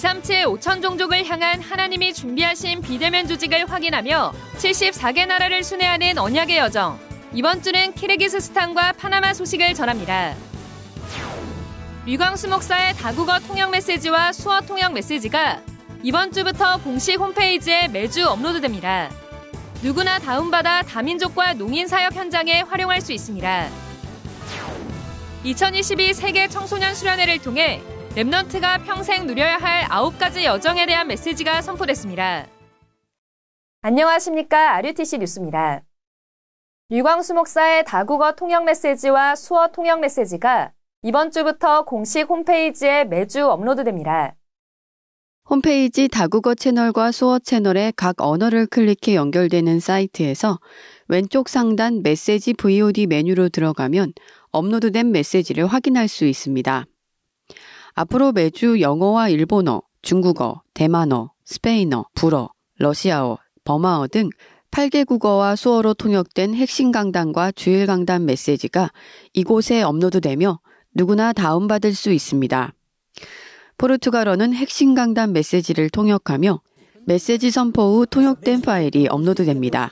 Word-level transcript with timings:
237 0.00 0.46
5천 0.46 0.80
종족을 0.80 1.26
향한 1.26 1.60
하나님이 1.60 2.14
준비하신 2.14 2.80
비대면 2.80 3.28
조직을 3.28 3.70
확인하며 3.70 4.32
74개 4.56 5.26
나라를 5.26 5.62
순회하는 5.62 6.16
언약의 6.16 6.56
여정. 6.56 6.98
이번 7.34 7.62
주는 7.62 7.92
키르기스스탄과 7.92 8.92
파나마 8.92 9.34
소식을 9.34 9.74
전합니다. 9.74 10.34
류광수 12.06 12.48
목사의 12.48 12.94
다국어 12.94 13.38
통역 13.40 13.72
메시지와 13.72 14.32
수어 14.32 14.62
통역 14.62 14.94
메시지가 14.94 15.60
이번 16.02 16.32
주부터 16.32 16.78
공식 16.78 17.20
홈페이지에 17.20 17.88
매주 17.88 18.26
업로드됩니다. 18.26 19.10
누구나 19.82 20.18
다운받아 20.18 20.84
다민족과 20.84 21.52
농인 21.52 21.86
사역 21.86 22.14
현장에 22.14 22.62
활용할 22.62 23.02
수 23.02 23.12
있습니다. 23.12 23.68
2022 25.44 26.14
세계 26.14 26.48
청소년 26.48 26.94
수련회를 26.94 27.40
통해 27.40 27.82
랩넌트가 28.16 28.84
평생 28.84 29.26
누려야 29.26 29.56
할 29.56 29.84
9가지 29.84 30.42
여정에 30.42 30.84
대한 30.86 31.06
메시지가 31.06 31.62
선포됐습니다. 31.62 32.46
안녕하십니까. 33.82 34.74
RUTC 34.74 35.18
뉴스입니다. 35.18 35.82
유광수 36.90 37.34
목사의 37.34 37.84
다국어 37.84 38.32
통역 38.32 38.64
메시지와 38.64 39.36
수어 39.36 39.68
통역 39.68 40.00
메시지가 40.00 40.72
이번 41.02 41.30
주부터 41.30 41.84
공식 41.84 42.28
홈페이지에 42.28 43.04
매주 43.04 43.48
업로드됩니다. 43.48 44.34
홈페이지 45.48 46.08
다국어 46.08 46.56
채널과 46.56 47.12
수어 47.12 47.38
채널의 47.38 47.92
각 47.96 48.20
언어를 48.20 48.66
클릭해 48.66 49.14
연결되는 49.14 49.78
사이트에서 49.78 50.58
왼쪽 51.06 51.48
상단 51.48 52.02
메시지 52.02 52.54
VOD 52.54 53.06
메뉴로 53.06 53.50
들어가면 53.50 54.12
업로드된 54.50 55.12
메시지를 55.12 55.66
확인할 55.68 56.08
수 56.08 56.24
있습니다. 56.24 56.86
앞으로 57.94 58.32
매주 58.32 58.80
영어와 58.80 59.28
일본어, 59.28 59.82
중국어, 60.02 60.62
대만어, 60.74 61.32
스페인어, 61.44 62.06
불어, 62.14 62.48
러시아어, 62.78 63.38
버마어 63.64 64.06
등 64.08 64.30
8개 64.70 65.04
국어와 65.04 65.56
수어로 65.56 65.94
통역된 65.94 66.54
핵심 66.54 66.92
강단과 66.92 67.52
주일 67.52 67.86
강단 67.86 68.24
메시지가 68.24 68.90
이곳에 69.32 69.82
업로드되며 69.82 70.60
누구나 70.94 71.32
다운받을 71.32 71.92
수 71.94 72.12
있습니다. 72.12 72.72
포르투갈어는 73.78 74.54
핵심 74.54 74.94
강단 74.94 75.32
메시지를 75.32 75.90
통역하며 75.90 76.60
메시지 77.06 77.50
선포 77.50 77.96
후 77.96 78.06
통역된 78.06 78.60
파일이 78.60 79.08
업로드됩니다. 79.08 79.90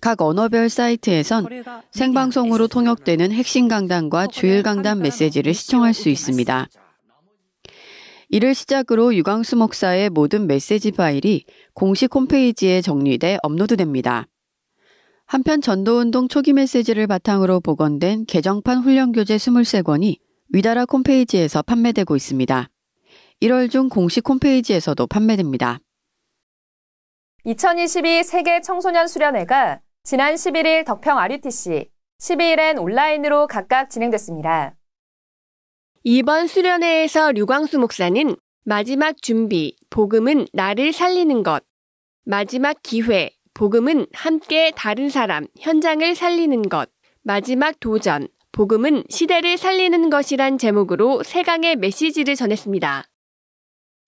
각 0.00 0.20
언어별 0.20 0.68
사이트에선 0.68 1.46
생방송으로 1.90 2.68
통역되는 2.68 3.32
핵심 3.32 3.68
강단과 3.68 4.28
주일 4.28 4.62
강단 4.62 5.00
메시지를 5.00 5.54
시청할 5.54 5.94
수 5.94 6.08
있습니다. 6.08 6.68
이를 8.30 8.54
시작으로 8.54 9.14
유광수 9.14 9.56
목사의 9.56 10.10
모든 10.10 10.46
메시지 10.46 10.92
파일이 10.92 11.44
공식 11.72 12.14
홈페이지에 12.14 12.82
정리돼 12.82 13.38
업로드됩니다. 13.42 14.26
한편 15.24 15.60
전도운동 15.60 16.28
초기 16.28 16.52
메시지를 16.52 17.06
바탕으로 17.06 17.60
복원된 17.60 18.26
개정판 18.26 18.78
훈련교재 18.78 19.36
23권이 19.36 20.18
위다라 20.50 20.84
홈페이지에서 20.90 21.62
판매되고 21.62 22.16
있습니다. 22.16 22.68
1월 23.42 23.70
중 23.70 23.88
공식 23.88 24.28
홈페이지에서도 24.28 25.06
판매됩니다. 25.06 25.78
2022 27.44 28.24
세계 28.24 28.60
청소년 28.60 29.06
수련회가 29.06 29.80
지난 30.02 30.34
11일 30.34 30.84
덕평 30.84 31.18
RUTC, 31.18 31.90
12일엔 32.20 32.82
온라인으로 32.82 33.46
각각 33.46 33.90
진행됐습니다. 33.90 34.77
이번 36.04 36.46
수련회에서 36.46 37.32
류광수 37.32 37.78
목사는 37.80 38.36
마지막 38.64 39.20
준비, 39.20 39.74
복음은 39.90 40.46
나를 40.52 40.92
살리는 40.92 41.42
것, 41.42 41.64
마지막 42.24 42.76
기회, 42.84 43.30
복음은 43.54 44.06
함께 44.12 44.70
다른 44.76 45.08
사람, 45.08 45.48
현장을 45.58 46.14
살리는 46.14 46.62
것, 46.68 46.88
마지막 47.22 47.80
도전, 47.80 48.28
복음은 48.52 49.04
시대를 49.08 49.58
살리는 49.58 50.08
것이란 50.08 50.58
제목으로 50.58 51.24
세강의 51.24 51.76
메시지를 51.76 52.36
전했습니다. 52.36 53.04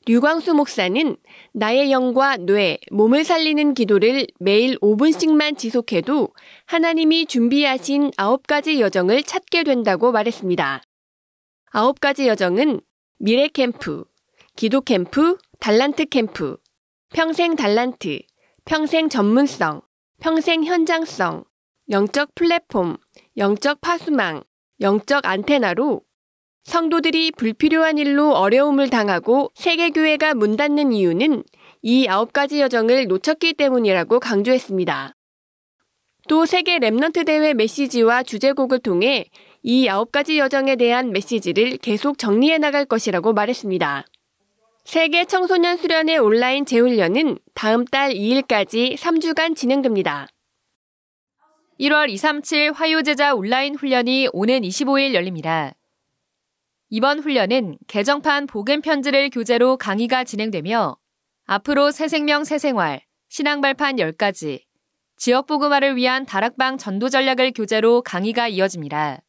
류광수 0.07 0.55
목사는 0.55 1.17
나의 1.53 1.91
영과 1.91 2.37
뇌, 2.37 2.79
몸을 2.93 3.25
살리는 3.25 3.75
기도를 3.75 4.29
매일 4.39 4.79
5분씩만 4.79 5.59
지속해도 5.59 6.29
하나님이 6.67 7.27
준비하신 7.27 8.13
9가지 8.13 8.79
여정을 8.79 9.25
찾게 9.25 9.65
된다고 9.65 10.13
말했습니다. 10.13 10.83
9가지 11.73 12.27
여정은 12.27 12.81
미래 13.19 13.47
캠프, 13.47 14.05
기도 14.57 14.81
캠프, 14.81 15.39
달란트 15.61 16.07
캠프, 16.07 16.57
평생 17.11 17.55
달란트, 17.55 18.19
평생 18.65 19.09
전문성, 19.09 19.81
평생 20.21 20.65
현장성, 20.65 21.45
영적 21.89 22.35
플랫폼, 22.35 22.97
영적 23.37 23.81
파수망, 23.81 24.43
영적 24.81 25.25
안테나로 25.25 26.03
성도들이 26.65 27.31
불필요한 27.33 27.99
일로 27.99 28.33
어려움을 28.33 28.91
당하고 28.91 29.51
세계교회가 29.55 30.35
문 30.35 30.57
닫는 30.57 30.93
이유는 30.93 31.45
이 31.83 32.09
아홉 32.09 32.33
가지 32.33 32.61
여정을 32.61 33.07
놓쳤기 33.07 33.55
때문이라고 33.55 34.19
강조했습니다. 34.19 35.15
또 36.29 36.47
세계 36.47 36.79
Remnant 36.79 37.27
대회 37.27 37.55
메시지와 37.55 38.25
주제곡을 38.25 38.81
통해 38.81 39.31
이 39.63 39.89
아홉 39.89 40.11
가지 40.11 40.39
여정에 40.39 40.77
대한 40.77 41.13
메시지를 41.13 41.77
계속 41.79 42.17
정리해 42.17 42.57
나갈 42.57 42.87
것이라고 42.87 43.35
말했습니다. 43.35 44.07
세계 44.85 45.27
청소년 45.27 45.77
수련회 45.77 46.17
온라인 46.17 46.65
재훈련은 46.65 47.39
다음 47.55 47.85
달 47.85 48.13
2일까지 48.13 48.97
3주간 48.97 49.55
진행됩니다. 49.55 50.29
1월 51.79 52.09
237 52.09 52.73
화요제자 52.73 53.35
온라인 53.35 53.75
훈련이 53.75 54.29
오는 54.33 54.61
25일 54.63 55.15
열립니다. 55.15 55.75
이번 56.89 57.21
훈련은 57.21 57.79
개정판 57.87 58.47
복음 58.47 58.81
편지를 58.81 59.31
교재로 59.31 59.77
강의가 59.77 60.25
진행되며 60.25 60.97
앞으로 61.45 61.91
새 61.91 62.09
생명 62.09 62.45
새 62.45 62.59
생활, 62.59 63.03
신앙 63.29 63.61
발판 63.61 63.97
10가지, 63.97 64.63
지역 65.17 65.47
복음화를 65.47 65.97
위한 65.97 66.25
다락방 66.25 66.79
전도 66.79 67.11
전략을 67.11 67.53
교재로 67.53 68.03
강의가 68.03 68.49
이어집니다. 68.49 69.21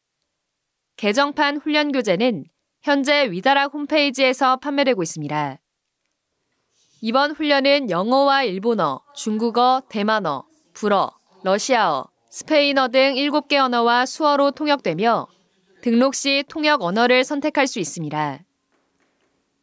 개정판 0.96 1.56
훈련 1.56 1.92
교재는 1.92 2.44
현재 2.82 3.30
위다락 3.30 3.74
홈페이지에서 3.74 4.56
판매되고 4.56 5.02
있습니다. 5.02 5.58
이번 7.00 7.32
훈련은 7.32 7.90
영어와 7.90 8.44
일본어, 8.44 9.02
중국어, 9.14 9.82
대만어, 9.88 10.44
불어, 10.72 11.10
러시아어, 11.42 12.08
스페인어 12.30 12.88
등 12.88 13.14
7개 13.14 13.56
언어와 13.56 14.06
수어로 14.06 14.52
통역되며 14.52 15.26
등록 15.82 16.14
시 16.14 16.44
통역 16.48 16.82
언어를 16.82 17.24
선택할 17.24 17.66
수 17.66 17.80
있습니다. 17.80 18.40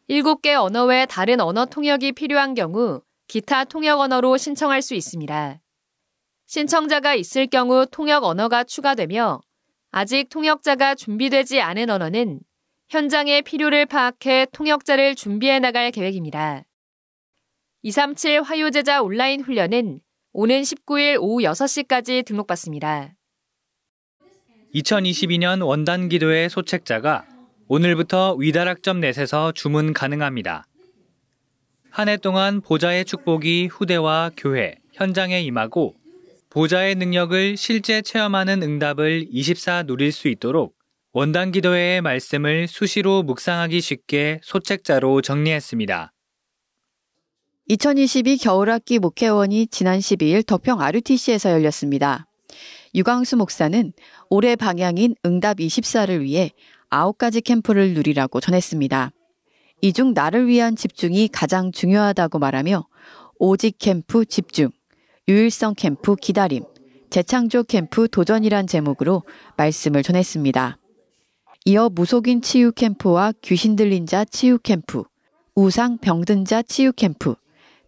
7개 0.10 0.54
언어 0.56 0.86
외 0.86 1.06
다른 1.06 1.40
언어 1.40 1.66
통역이 1.66 2.12
필요한 2.12 2.54
경우 2.56 3.02
기타 3.28 3.64
통역 3.64 4.00
언어로 4.02 4.38
신청할 4.38 4.82
수 4.82 4.96
있습니다. 4.96 5.62
신청자가 6.48 7.16
있을 7.16 7.48
경우 7.48 7.86
통역 7.86 8.24
언어가 8.24 8.64
추가되며 8.64 9.40
아직 9.92 10.30
통역자가 10.30 10.96
준비되지 10.96 11.62
않은 11.62 11.90
언어는 11.90 12.40
현장의 12.90 13.42
필요를 13.44 13.86
파악해 13.86 14.48
통역자를 14.52 15.16
준비해 15.16 15.60
나갈 15.60 15.92
계획입니다. 15.92 16.64
237 17.82 18.42
화요제자 18.42 19.02
온라인 19.02 19.42
훈련은 19.42 20.00
오는 20.34 20.62
19일 20.62 21.18
오후 21.20 21.42
6시까지 21.44 22.26
등록받습니다. 22.26 23.16
2022년 24.76 25.66
원단 25.66 26.10
기도의 26.10 26.50
소책자가 26.50 27.26
오늘부터 27.68 28.36
위다락점 28.36 29.00
넷에서 29.00 29.52
주문 29.52 29.94
가능합니다. 29.94 30.66
한 31.92 32.08
해 32.08 32.18
동안 32.18 32.62
보좌의 32.62 33.06
축복이 33.06 33.68
후대와 33.68 34.32
교회, 34.38 34.76
현장에 34.94 35.42
임하고 35.42 35.96
보좌의 36.50 36.96
능력을 36.96 37.58
실제 37.58 38.02
체험하는 38.02 38.64
응답을 38.64 39.28
24 39.30 39.84
누릴 39.84 40.12
수 40.12 40.28
있도록 40.28 40.76
원단 41.12 41.52
기도회의 41.52 42.02
말씀을 42.02 42.68
수시로 42.68 43.24
묵상하기 43.24 43.80
쉽게 43.82 44.40
소책자로 44.44 45.22
정리했습니다. 45.22 46.12
2022 47.68 48.38
겨울학기 48.38 48.98
목회원이 48.98 49.68
지난 49.68 50.00
12일 50.00 50.46
덕평 50.46 50.82
RUTC에서 50.82 51.52
열렸습니다. 51.52 52.26
유광수 52.96 53.38
목사는 53.38 53.94
올해 54.32 54.56
방향인 54.56 55.14
응답 55.24 55.58
24를 55.58 56.22
위해 56.22 56.50
9가지 56.90 57.44
캠프를 57.44 57.94
누리라고 57.94 58.40
전했습니다. 58.40 59.12
이 59.82 59.94
중 59.94 60.14
나를 60.14 60.48
위한 60.48 60.76
집중이 60.76 61.28
가장 61.28 61.72
중요하다고 61.72 62.40
말하며 62.40 62.88
오직 63.38 63.78
캠프 63.78 64.26
집중, 64.26 64.72
유일성 65.30 65.76
캠프 65.76 66.16
기다림, 66.16 66.64
재창조 67.12 67.66
캠프 67.66 68.08
도전이란 68.08 68.66
제목으로 68.66 69.22
말씀을 69.58 70.02
전했습니다. 70.02 70.80
이어 71.66 71.90
무속인 71.90 72.42
치유 72.42 72.72
캠프와 72.72 73.34
귀신 73.44 73.76
들린 73.76 74.08
자 74.08 74.26
치유 74.26 74.58
캠프, 74.58 75.04
우상 75.54 76.00
병든 76.00 76.46
자 76.46 76.64
치유 76.64 76.92
캠프, 76.92 77.36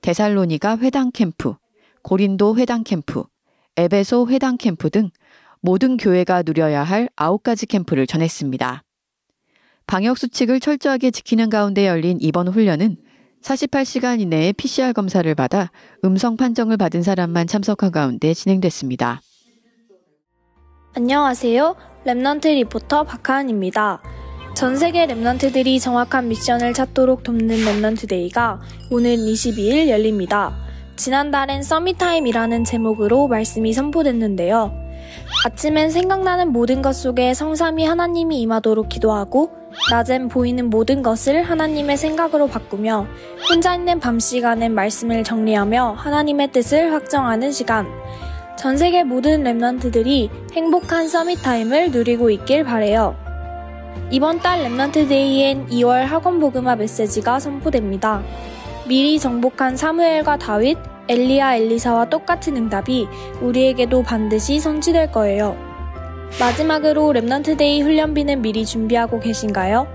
데살로니가 0.01 0.77
회당 0.77 1.09
캠프, 1.11 1.55
고린도 2.03 2.57
회당 2.57 2.83
캠프, 2.83 3.23
에베소 3.75 4.27
회당 4.29 4.57
캠프 4.57 4.91
등 4.91 5.09
모든 5.61 5.97
교회가 5.97 6.43
누려야 6.45 6.83
할 6.83 7.09
아홉 7.15 7.41
가지 7.41 7.65
캠프를 7.65 8.05
전했습니다. 8.05 8.83
방역 9.87 10.19
수칙을 10.19 10.59
철저하게 10.59 11.09
지키는 11.09 11.49
가운데 11.49 11.87
열린 11.87 12.19
이번 12.21 12.49
훈련은 12.49 12.97
48시간 13.41 14.21
이내에 14.21 14.53
PCR 14.53 14.93
검사를 14.93 15.33
받아 15.35 15.71
음성 16.05 16.37
판정을 16.37 16.77
받은 16.77 17.01
사람만 17.03 17.47
참석한 17.47 17.91
가운데 17.91 18.33
진행됐습니다. 18.33 19.21
안녕하세요. 20.95 21.75
Remnant 22.05 22.53
리포터 22.53 23.03
박하은입니다. 23.03 24.01
전 24.55 24.75
세계 24.75 25.07
Remnant들이 25.07 25.79
정확한 25.79 26.27
미션을 26.27 26.73
찾도록 26.73 27.23
돕는 27.23 27.55
Remnant 27.57 28.09
Day가 28.09 28.61
오는 28.91 29.15
22일 29.15 29.87
열립니다. 29.87 30.53
지난달엔 30.97 31.63
Summit 31.63 31.98
Time이라는 31.98 32.63
제목으로 32.63 33.27
말씀이 33.27 33.73
선포됐는데요. 33.73 34.71
아침엔 35.45 35.89
생각나는 35.89 36.51
모든 36.51 36.81
것 36.81 36.93
속에 36.93 37.33
성삼위 37.33 37.85
하나님이 37.85 38.41
임하도록 38.41 38.89
기도하고 38.89 39.60
낮엔 39.89 40.27
보이는 40.27 40.69
모든 40.69 41.01
것을 41.01 41.43
하나님의 41.43 41.97
생각으로 41.97 42.47
바꾸며 42.47 43.07
혼자 43.49 43.75
있는 43.75 43.99
밤 43.99 44.19
시간엔 44.19 44.73
말씀을 44.73 45.23
정리하며 45.23 45.95
하나님의 45.97 46.51
뜻을 46.51 46.93
확정하는 46.93 47.51
시간. 47.51 47.87
전 48.57 48.77
세계 48.77 49.03
모든 49.03 49.43
Remnant들이 49.43 50.29
행복한 50.53 51.07
Summit 51.07 51.41
Time을 51.41 51.91
누리고 51.91 52.29
있길 52.29 52.63
바래요. 52.63 53.15
이번 54.11 54.39
달 54.39 54.63
Remnant 54.63 55.07
Day엔 55.07 55.67
2월 55.67 56.05
학원 56.05 56.39
복음화 56.39 56.75
메시지가 56.75 57.39
선포됩니다. 57.39 58.21
미리 58.87 59.19
정복한 59.19 59.77
사무엘과 59.77 60.37
다윗, 60.37 60.77
엘리야 61.07 61.55
엘리사와 61.55 62.09
똑같은 62.09 62.55
응답이 62.57 63.07
우리에게도 63.41 64.03
반드시 64.03 64.59
성취될 64.59 65.11
거예요. 65.11 65.70
마지막으로 66.39 67.13
Remnant 67.13 67.62
Day 67.62 67.83
훈련비는 67.83 68.41
미리 68.41 68.65
준비하고 68.65 69.19
계신가요? 69.19 69.87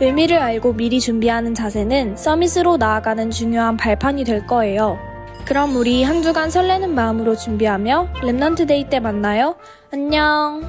의미를 0.00 0.38
알고 0.38 0.72
미리 0.72 0.98
준비하는 0.98 1.54
자세는 1.54 2.16
Summit으로 2.16 2.76
나아가는 2.78 3.30
중요한 3.30 3.76
발판이 3.76 4.24
될 4.24 4.46
거예요. 4.46 4.98
그럼 5.44 5.76
우리 5.76 6.02
한 6.02 6.22
주간 6.22 6.50
설레는 6.50 6.94
마음으로 6.94 7.36
준비하며 7.36 8.08
Remnant 8.22 8.70
Day 8.70 8.90
때 8.90 8.98
만나요. 8.98 9.56
안녕. 9.92 10.62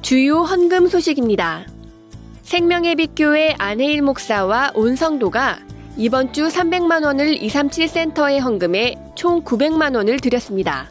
주요 0.00 0.42
헌금 0.42 0.88
소식입니다. 0.88 1.66
생명의 2.42 2.96
빛교회 2.96 3.54
안혜일 3.58 4.02
목사와 4.02 4.72
온 4.74 4.96
성도가 4.96 5.58
이번 5.96 6.32
주 6.32 6.48
300만 6.48 7.04
원을 7.04 7.40
237 7.40 7.86
센터에 7.86 8.38
헌금해 8.38 8.96
총 9.14 9.44
900만 9.44 9.94
원을 9.94 10.18
드렸습니다. 10.18 10.90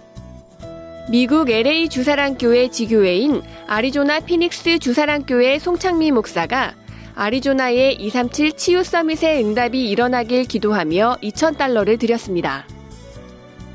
미국 1.09 1.49
LA 1.49 1.89
주사랑교회 1.89 2.69
지교회인 2.69 3.41
아리조나 3.67 4.19
피닉스 4.21 4.79
주사랑교회 4.79 5.59
송창미 5.59 6.11
목사가 6.11 6.75
아리조나의 7.15 7.95
237 7.95 8.53
치유 8.53 8.83
서밋의 8.83 9.43
응답이 9.43 9.89
일어나길 9.89 10.45
기도하며 10.45 11.17
2,000달러를 11.21 11.99
드렸습니다. 11.99 12.65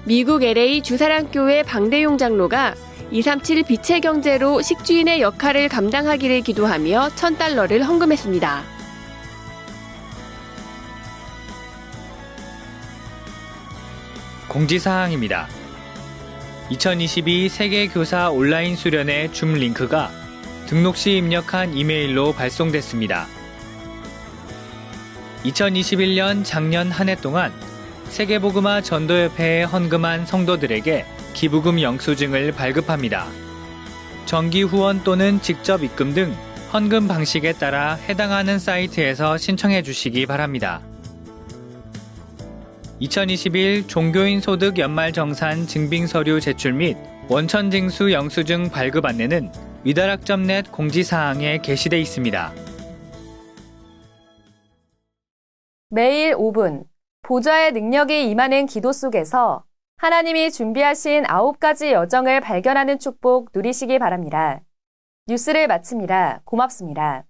미국 0.05 0.43
LA 0.43 0.83
주사랑교회 0.83 1.65
방대용 1.65 2.17
장로가 2.17 2.75
237 3.11 3.65
빛의 3.65 4.01
경제로 4.01 4.63
식주인의 4.63 5.21
역할을 5.21 5.69
감당하기를 5.69 6.43
기도하며 6.43 7.09
1,000달러를 7.09 7.83
헌금했습니다. 7.83 8.63
공지사항입니다. 14.49 15.49
2022 16.69 17.49
세계교사 17.49 18.31
온라인 18.31 18.75
수련회 18.75 19.31
줌 19.31 19.55
링크가 19.55 20.11
등록 20.67 20.97
시 20.97 21.13
입력한 21.17 21.75
이메일로 21.77 22.33
발송됐습니다. 22.33 23.27
2021년 25.45 26.45
작년 26.45 26.91
한 26.91 27.09
해 27.09 27.15
동안 27.15 27.53
세계보그마 28.09 28.81
전도협회에 28.83 29.63
헌금한 29.65 30.27
성도들에게 30.27 31.05
기부금 31.35 31.81
영수증을 31.81 32.53
발급합니다. 32.53 33.27
정기 34.25 34.63
후원 34.63 35.05
또는 35.05 35.41
직접 35.43 35.85
입금 35.85 36.15
등 36.15 36.35
헌금 36.73 37.07
방식에 37.07 37.53
따라 37.53 37.95
해당하는 37.95 38.59
사이트에서 38.59 39.39
신청해 39.39 39.83
주시기 39.83 40.27
바랍니다. 40.27 40.81
2021 42.99 43.87
종교인 43.89 44.41
소득 44.41 44.79
연말 44.79 45.13
정산 45.13 45.67
증빙 45.67 46.07
서류 46.07 46.41
제출 46.41 46.73
및 46.73 46.97
원천 47.29 47.71
징수 47.71 48.11
영수증 48.11 48.71
발급 48.71 49.05
안내는 49.05 49.53
위다락점넷 49.85 50.73
공지사항에 50.73 51.59
게시돼 51.59 52.01
있습니다. 52.01 52.53
매일 55.91 56.35
5분 56.35 56.85
보좌의 57.23 57.73
능력이 57.73 58.31
임하는 58.31 58.65
기도 58.65 58.93
속에서 58.93 59.65
하나님이 59.99 60.51
준비하신 60.51 61.25
아홉 61.27 61.61
가지 61.61 61.93
여정을 61.93 62.41
발견하는 62.41 62.99
축복 62.99 63.51
누리시기 63.55 63.99
바랍니다. 63.99 64.61
뉴스를 65.27 65.67
마칩니다. 65.67 66.41
고맙습니다. 66.45 67.25